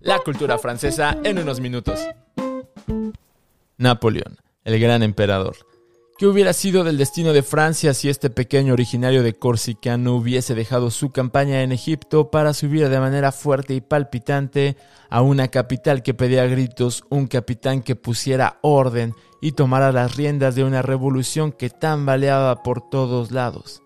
[0.00, 2.00] La cultura francesa en unos minutos.
[3.76, 5.56] Napoleón, el gran emperador.
[6.20, 10.54] ¿Qué hubiera sido del destino de Francia si este pequeño originario de Córcega no hubiese
[10.54, 14.76] dejado su campaña en Egipto para subir de manera fuerte y palpitante
[15.08, 20.54] a una capital que pedía gritos, un capitán que pusiera orden y tomara las riendas
[20.54, 23.82] de una revolución que tambaleaba por todos lados?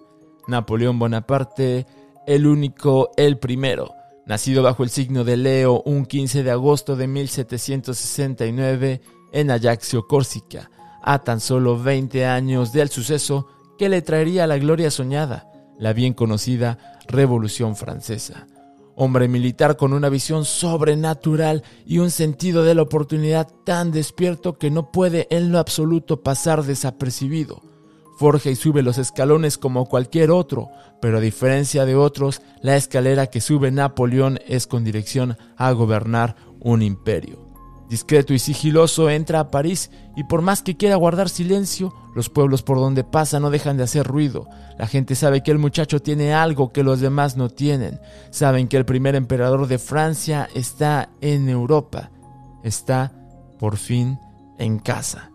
[0.49, 1.87] Napoleón Bonaparte,
[2.27, 3.95] el único, el primero,
[4.27, 9.01] nacido bajo el signo de Leo un 15 de agosto de 1769
[9.33, 10.71] en Ajaccio, Córcega
[11.05, 13.47] a tan solo 20 años del suceso
[13.79, 18.47] que le traería la gloria soñada, la bien conocida Revolución Francesa.
[18.97, 24.71] Hombre militar con una visión sobrenatural y un sentido de la oportunidad tan despierto que
[24.71, 27.74] no puede en lo absoluto pasar desapercibido.
[28.17, 30.69] Forja y sube los escalones como cualquier otro,
[31.01, 36.37] pero a diferencia de otros, la escalera que sube Napoleón es con dirección a gobernar
[36.61, 37.45] un imperio.
[37.89, 42.63] Discreto y sigiloso entra a París y por más que quiera guardar silencio, los pueblos
[42.63, 44.49] por donde pasa no dejan de hacer ruido.
[44.79, 48.01] La gente sabe que el muchacho tiene algo que los demás no tienen.
[48.31, 52.11] Saben que el primer emperador de Francia está en Europa.
[52.63, 53.13] Está,
[53.59, 54.19] por fin,
[54.59, 55.34] en casa.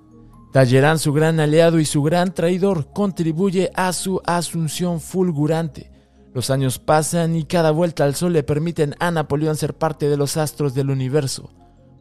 [0.51, 5.91] Talleyrand, su gran aliado y su gran traidor, contribuye a su asunción fulgurante.
[6.33, 10.17] Los años pasan y cada vuelta al sol le permiten a Napoleón ser parte de
[10.17, 11.51] los astros del universo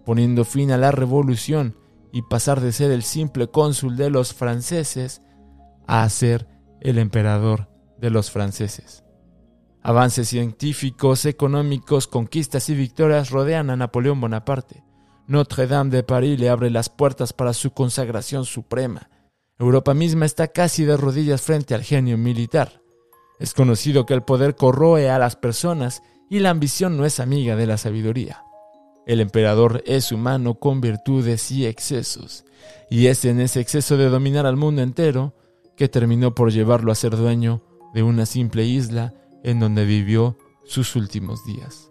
[0.08, 1.76] poniendo fin a la revolución
[2.14, 5.20] y pasar de ser el simple cónsul de los franceses
[5.86, 6.48] a ser
[6.80, 7.68] el emperador
[7.98, 9.04] de los franceses.
[9.82, 14.82] Avances científicos, económicos, conquistas y victorias rodean a Napoleón Bonaparte.
[15.28, 19.10] Notre Dame de París le abre las puertas para su consagración suprema.
[19.58, 22.80] Europa misma está casi de rodillas frente al genio militar.
[23.38, 27.56] Es conocido que el poder corroe a las personas y la ambición no es amiga
[27.56, 28.42] de la sabiduría.
[29.06, 32.46] El emperador es humano con virtudes y excesos,
[32.88, 35.34] y es en ese exceso de dominar al mundo entero
[35.76, 37.60] que terminó por llevarlo a ser dueño
[37.92, 39.12] de una simple isla
[39.44, 41.90] en donde vivió sus últimos días.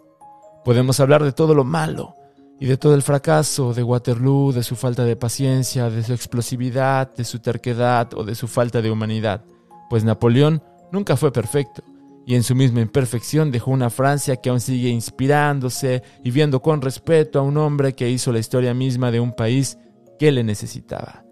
[0.65, 2.15] Podemos hablar de todo lo malo
[2.59, 7.13] y de todo el fracaso de Waterloo, de su falta de paciencia, de su explosividad,
[7.15, 9.45] de su terquedad o de su falta de humanidad,
[9.89, 11.83] pues Napoleón nunca fue perfecto
[12.27, 16.81] y en su misma imperfección dejó una Francia que aún sigue inspirándose y viendo con
[16.81, 19.77] respeto a un hombre que hizo la historia misma de un país
[20.19, 21.23] que le necesitaba.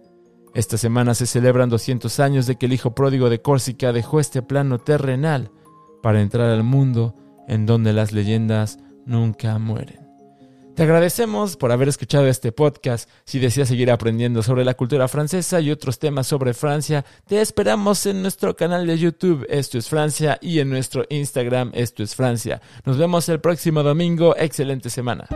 [0.54, 4.42] Esta semana se celebran 200 años de que el hijo pródigo de Córcega dejó este
[4.42, 5.52] plano terrenal
[6.02, 7.14] para entrar al mundo
[7.50, 10.05] en donde las leyendas nunca mueren.
[10.76, 13.10] Te agradecemos por haber escuchado este podcast.
[13.24, 18.06] Si deseas seguir aprendiendo sobre la cultura francesa y otros temas sobre Francia, te esperamos
[18.06, 22.62] en nuestro canal de YouTube Esto es Francia y en nuestro Instagram Esto es Francia.
[22.84, 24.36] Nos vemos el próximo domingo.
[24.38, 25.30] Excelente semana.